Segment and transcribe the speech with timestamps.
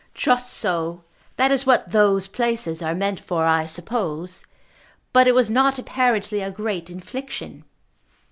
[0.15, 1.03] "Just so.
[1.37, 4.43] That is what 'those places' are meant for, I suppose.
[5.13, 7.65] But it was not apparently a great infliction."